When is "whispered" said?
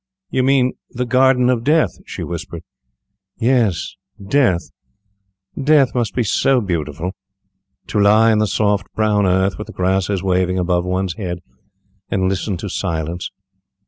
2.23-2.63